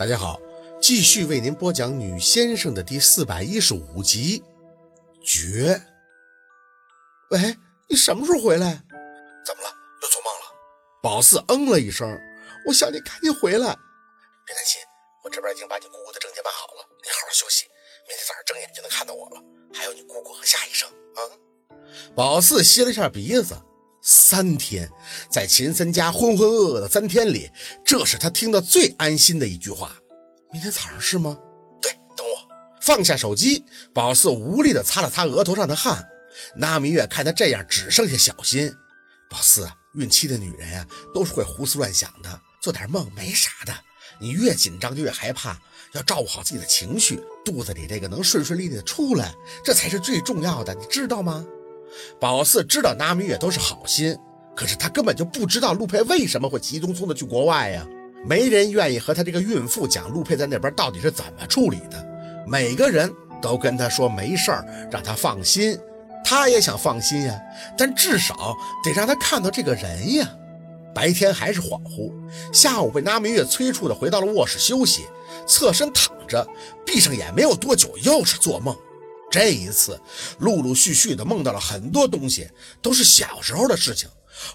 [0.00, 0.40] 大家好，
[0.80, 4.42] 继续为您播讲《女先生》的第四百一十五集。
[5.22, 5.78] 绝。
[7.32, 7.54] 喂，
[7.86, 8.82] 你什么时候回来？
[9.44, 9.68] 怎么了？
[10.00, 10.56] 又做梦了？
[11.02, 12.18] 宝四嗯了一声。
[12.66, 13.76] 我想你赶紧回来。
[14.46, 14.80] 别担心，
[15.22, 17.66] 我这边已经把你姑姑的证件办好了，你好好休息，
[18.08, 19.42] 明天早上睁眼就能看到我了。
[19.74, 20.88] 还有你姑姑和夏医生。
[20.88, 21.20] 啊。
[22.16, 23.54] 宝四吸了一下鼻子。
[24.02, 24.90] 三天，
[25.30, 27.50] 在秦森家浑浑噩噩的三天里，
[27.84, 29.94] 这是他听得最安心的一句话。
[30.52, 31.36] 明天早上是吗？
[31.80, 32.48] 对，等我。
[32.80, 36.04] 放下手机，宝四无力地擦了擦额头上的汗。
[36.56, 38.72] 那明月看他这样，只剩下小心。
[39.28, 43.74] 宝四，孕期的女人呀，都是会胡思乱想的，做点梦没啥的。
[44.18, 45.58] 你越紧张就越害怕，
[45.92, 51.44] 要照顾好自己的情绪，肚子里这个能顺顺利利的出来，这才是最重要的，你知道吗？
[52.18, 54.16] 宝四知道那明月都是好心，
[54.54, 57.86] 可是他根本就不知道陆佩为什么会急匆匆的去国外呀。
[58.24, 62.06] 没人愿意和他这个孕妇讲陆佩在那边到底是怎么处理的。
[62.46, 63.10] 每个人
[63.40, 65.78] 都跟他说没事儿，让他放心。
[66.22, 67.40] 他也想放心呀，
[67.78, 68.54] 但至少
[68.84, 70.28] 得让他看到这个人呀。
[70.94, 72.12] 白天还是恍惚，
[72.52, 75.06] 下午被那明月催促的回到了卧室休息，
[75.46, 76.46] 侧身躺着，
[76.84, 78.76] 闭上眼，没有多久又是做梦。
[79.30, 80.00] 这一次，
[80.40, 82.50] 陆陆续续的梦到了很多东西，
[82.82, 84.08] 都是小时候的事情，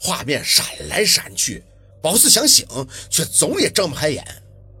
[0.00, 1.62] 画面闪来闪去。
[2.00, 2.66] 宝四想醒，
[3.10, 4.24] 却总也睁不开眼，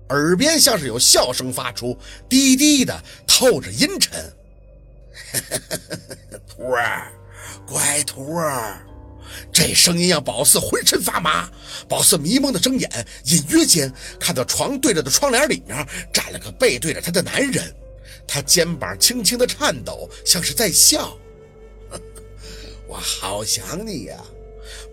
[0.08, 1.96] 耳边像是有笑声发出，
[2.28, 4.32] 低低的，透着阴沉。
[6.48, 7.12] 徒儿，
[7.66, 8.84] 乖徒儿，
[9.52, 11.48] 这声音让宝四浑身发麻。
[11.88, 17.74] 宝四迷蒙的睁眼，隐约间看到床对着的窗帘里面站了个背对着他的男人。
[18.26, 21.16] 他肩膀轻轻的颤抖，像是在笑。
[22.86, 24.16] 我好想你呀！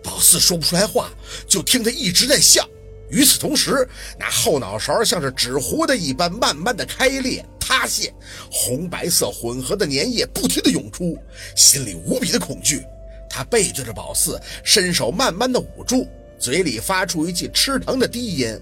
[0.02, 1.10] 宝四说不出来话，
[1.46, 2.68] 就听他一直在笑。
[3.10, 8.14] 与此同时，那后脑勺像是纸糊的一般，慢慢的开裂塌陷，
[8.50, 11.18] 红白色混合的粘液不停的涌出，
[11.56, 12.82] 心里无比的恐惧。
[13.28, 16.08] 他背对着宝四，伸手慢慢的捂住，
[16.38, 18.60] 嘴里发出一句吃疼的低音：“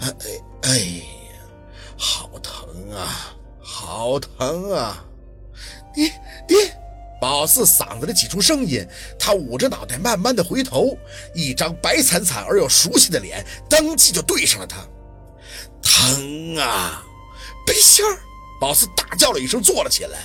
[0.00, 0.14] 哎
[0.62, 1.04] 哎呀，
[1.96, 3.36] 好疼啊！”
[3.94, 5.04] 好疼啊！
[5.94, 6.04] 你
[6.48, 6.56] 你，
[7.20, 8.88] 宝四嗓子里挤出声音，
[9.18, 10.96] 他捂着脑袋，慢慢的回头，
[11.34, 14.78] 一张白惨惨而又熟悉的脸，当即就对上了他。
[15.82, 17.04] 疼啊！
[17.66, 18.18] 背心儿！
[18.58, 20.20] 宝四大叫了一声，坐了起来。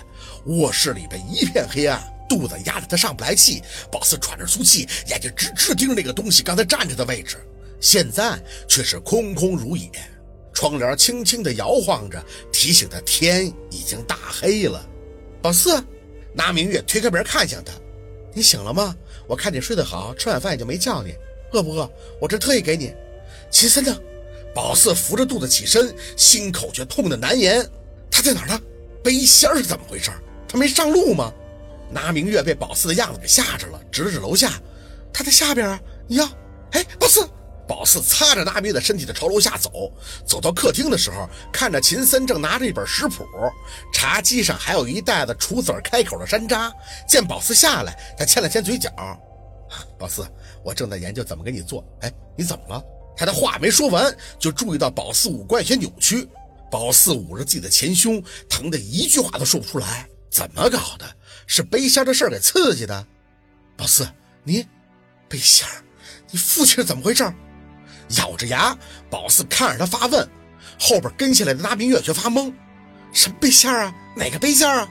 [0.46, 3.62] 卧室里边一片黑暗，肚子压得他上不来气。
[3.92, 7.36] 宝四喘着粗气，眼睛直直盯着那个东西刚才站着的位置，
[7.82, 9.92] 现在却是空空如也。
[10.54, 12.20] 窗帘轻轻地摇晃着，
[12.68, 14.86] 提醒他天已经大黑了。
[15.42, 15.82] 宝四，
[16.34, 17.72] 拿明月推开门看向他
[18.36, 18.94] ：“你醒了吗？
[19.26, 21.16] 我看你睡得好，吃晚饭也就没叫你。
[21.54, 21.90] 饿不饿？
[22.20, 22.94] 我这特意给你。”
[23.50, 23.98] 秦森呢？
[24.54, 27.66] 宝四扶着肚子起身，心口却痛得难言。
[28.12, 28.62] 他在哪儿呢？
[29.02, 30.12] 背仙是怎么回事？
[30.46, 31.34] 他没上路吗？
[31.90, 34.62] 拿明月被宝四的样子给吓着了，指了指楼下
[35.14, 35.80] ：“他在下边啊！
[36.06, 36.30] 你要……
[36.72, 37.26] 哎，宝四。”
[37.68, 39.92] 宝四擦着那明月的身体，的朝楼下走。
[40.26, 43.26] 走到客厅的时候，看着秦森正拿着一本食谱，
[43.94, 46.72] 茶几上还有一袋子楚子开口的山楂。
[47.08, 48.90] 见宝四下来，他牵了牵嘴角
[50.00, 50.26] ：“宝四，
[50.64, 51.84] 我正在研究怎么给你做。
[52.02, 52.82] 哎，你怎么了？”
[53.18, 56.28] 他的话没说完，就注意到宝四五官有些扭曲。
[56.72, 60.08] 宝四捂着自己的前胸，疼得一句话都说不出来。
[60.30, 61.06] 怎么搞的？
[61.48, 63.08] 是背仙的事儿给刺激的？
[63.76, 64.08] 宝四，
[64.44, 64.66] 你
[65.28, 65.68] 背仙？
[66.30, 67.24] 你父亲是怎么回事？
[68.10, 68.78] 咬着牙，
[69.10, 70.28] 宝四看着他发问，
[70.80, 72.54] 后边跟下来的拉明月却发懵
[73.12, 73.94] ：“什么背线啊？
[74.16, 74.88] 哪个背线啊？”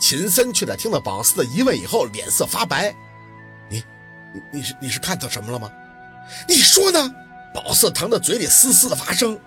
[0.00, 2.94] 秦森却在听到宝四的疑问以后，脸色发白
[3.68, 3.82] ：“你，
[4.32, 5.70] 你你是你是看到什么了吗？
[6.48, 7.14] 你说呢？”
[7.54, 9.38] 宝四疼得嘴里嘶嘶的发声：“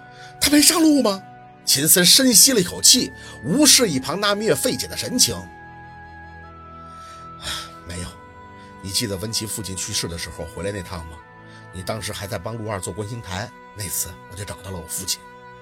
[0.42, 1.22] 他没上路吗？”
[1.66, 5.36] 秦森深吸了一口气，无视一旁拉明月费解的神情
[7.88, 8.08] ：“没有。
[8.82, 11.18] 你记得文琪父亲去世的时候回来那趟吗？”
[11.74, 15.20] 你当时还在帮陆二做观星台，那次我就找到了我父亲，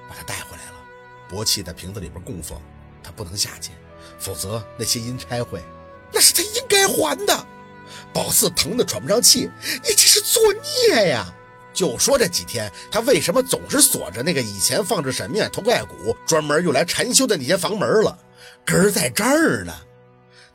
[0.09, 0.78] 把他带回来了。
[1.29, 2.58] 薄气在瓶子里边供奉，
[3.03, 3.72] 他不能下去，
[4.17, 5.61] 否则那些阴差会，
[6.14, 7.46] 那是他应该还的。
[8.14, 9.49] 宝四疼得喘不上气，
[9.84, 11.34] 你这是作孽呀！
[11.73, 18.17] 就说这几天他为什么总是锁着那个以前放置神面头盖骨，专门用来禅修的那间房门了？
[18.66, 19.73] 根在这儿呢，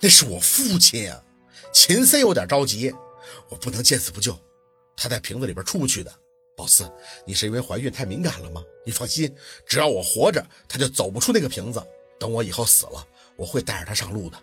[0.01, 1.23] 那是我父亲呀！
[1.73, 2.93] 秦森有点着急，
[3.49, 4.39] 我不能见死不救。
[5.03, 6.15] 他在瓶子里边出不去的，
[6.57, 6.89] 宝四，
[7.27, 8.63] 你是因为怀孕太敏感了吗？
[8.87, 9.35] 你放心，
[9.67, 11.83] 只要我活着，他就走不出那个瓶子。
[12.21, 13.05] 等我以后死了，
[13.35, 14.39] 我会带着他上路的。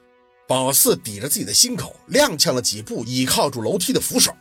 [0.50, 4.36] 宝四抵着自己的心口，踉跄了几步，倚靠住楼梯的扶手。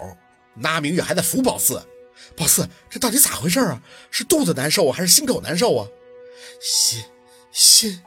[0.57, 1.81] 那明月还在扶宝四，
[2.37, 3.81] 宝四，这到底咋回事啊？
[4.11, 5.87] 是肚子难受啊，还是心口难受啊？
[6.61, 7.01] 心
[7.53, 8.03] 心，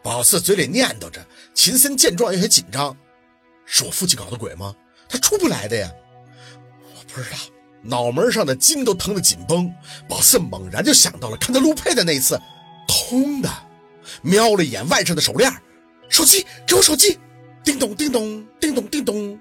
[0.00, 1.26] 宝四嘴里念叨着。
[1.56, 2.96] 秦森见状有些紧张，
[3.66, 4.76] 是我父亲搞的鬼吗？
[5.08, 5.92] 他出不来的呀。
[7.18, 7.38] 我不知道，
[7.82, 9.72] 脑门上的筋都疼得紧绷。
[10.08, 12.40] 宝四猛然就想到了看到陆佩的那次，
[12.86, 13.50] 通的。
[14.22, 15.52] 瞄了一眼外甥的手链，
[16.08, 17.18] 手机，给我手机。
[17.64, 19.38] 叮咚叮咚叮咚叮咚。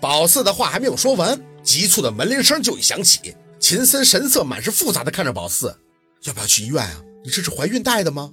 [0.00, 3.34] 宝四的话还没有说完，急促的门铃声就已响起。
[3.58, 5.74] 秦森神色满是复杂的看着宝四，
[6.24, 7.00] 要不要去医院啊？
[7.24, 8.30] 你这是怀孕带的吗？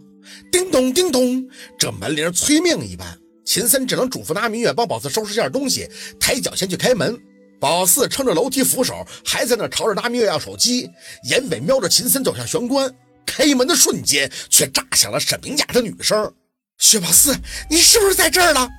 [0.51, 1.47] 叮咚叮咚，
[1.77, 3.17] 这门铃催命一般。
[3.45, 5.89] 秦森只能嘱咐拿明月帮宝四收拾下东西，
[6.19, 7.17] 抬脚先去开门。
[7.59, 10.89] 宝四撑着楼梯扶手，还在那朝着拿明月要手机，
[11.23, 12.93] 眼尾瞄着秦森走向玄关。
[13.25, 16.33] 开门的瞬间，却炸响了沈明雅的女声
[16.79, 17.35] ：“薛宝四，
[17.69, 18.69] 你是不是在这儿了？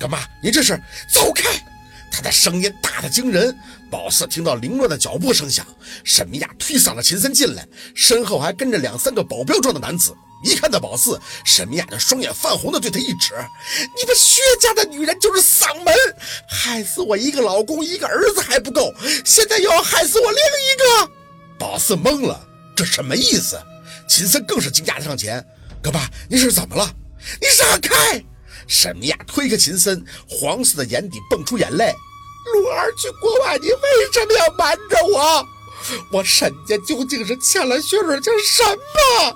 [0.00, 0.18] 干嘛？
[0.42, 0.80] 你这是
[1.12, 1.48] 走开！”
[2.12, 3.56] 他的声音大得惊人。
[3.90, 5.64] 宝四听到凌乱的脚步声响，
[6.04, 10.12] 沈明雅推搡了秦森进来，身后还跟着两三个保镖状的男子。
[10.42, 13.34] 一看到宝四，沈明雅的双眼泛红的对他一指
[13.96, 15.94] ：“你们薛家的女人就是嗓门，
[16.48, 18.92] 害死我一个老公一个儿子还不够，
[19.24, 21.12] 现在又要害死我另一个。”
[21.58, 22.40] 宝四懵了，
[22.74, 23.60] 这什么意思？
[24.08, 25.44] 秦森更是惊讶的上前
[25.82, 26.90] ：“哥爸，你是怎么了？
[27.40, 28.24] 你让开！”
[28.66, 31.92] 沈明雅推开秦森，黄色的眼底蹦出眼泪。
[32.54, 33.78] 陆儿去国外，你为
[34.12, 35.46] 什么要瞒着我？
[36.12, 39.34] 我沈家究竟是欠了薛瑞家什么？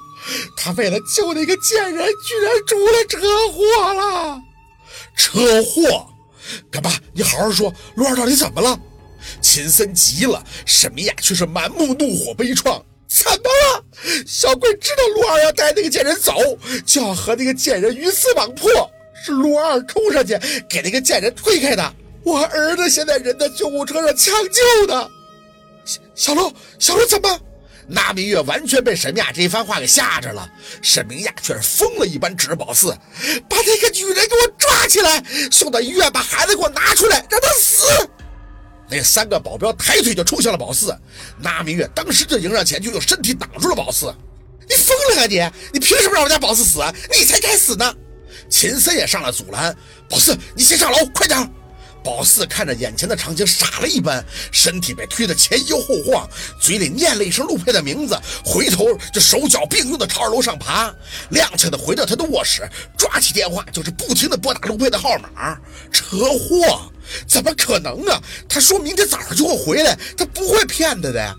[0.57, 3.19] 他为了救那个贱人，居然出了车
[3.53, 4.41] 祸了！
[5.17, 6.07] 车祸？
[6.71, 8.79] 干爸，你好好说，陆儿到底怎么了？
[9.41, 12.83] 秦森急了，沈明雅却是满目怒火悲怆。
[13.09, 13.85] 怎么了？
[14.27, 16.33] 小鬼知道陆二要带那个贱人走，
[16.85, 18.71] 就要和那个贱人鱼死网破。
[19.25, 20.39] 是陆二冲上去
[20.69, 21.95] 给那个贱人推开的。
[22.25, 25.09] 我儿子现在人在救护车上抢救呢。
[25.85, 27.41] 小小陆，小陆怎么？
[27.87, 30.51] 那明月完全被沈明雅这一番话给吓着了。
[30.83, 32.89] 沈明雅却是疯了一般指着宝四，
[33.49, 37.85] 把那个女人给我抓起来，送到医院，把孩子给我拿出来，让他死。
[38.89, 40.97] 那三个保镖抬腿就冲向了宝四。
[41.39, 44.15] 那明月当时就迎上前去，用身体挡住了宝四。
[44.69, 45.43] 你疯了啊你！
[45.73, 46.81] 你凭什么让我家宝四死？
[47.15, 47.95] 你才该死呢！
[48.49, 49.75] 秦森也上来阻拦
[50.09, 51.39] ：“宝四，你先上楼，快点！”
[52.05, 54.23] 宝四看着眼前的场景，傻了一般，
[54.53, 56.29] 身体被推得前摇后晃，
[56.61, 60.95] 嘴里念了一声陆佩的名字，回头就手脚并用的朝着楼上爬，
[61.31, 65.59] 踉跄的回到他的卧室，抓起电话就是不停的拨打陆佩的号码。
[65.91, 66.93] 车祸？
[67.27, 68.21] 怎么可能啊？
[68.49, 71.35] 他说明天早上就会回来，他不会骗他的呀！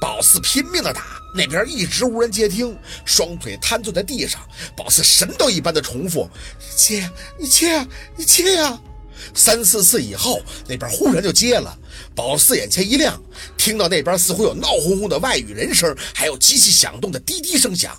[0.00, 4.40] 宝四拼命的打，那边一直无人接听，双腿瘫坐在地上。
[4.76, 6.28] 宝四神叨一般的重复
[6.76, 8.78] ：“接，你接呀，你接呀！”
[9.34, 11.76] 三四次以后，那边忽然就接了。
[12.14, 13.20] 宝四眼前一亮，
[13.56, 17.96] 听到那边似乎有闹哄哄的外语人声，还有机器响动的滴滴声响。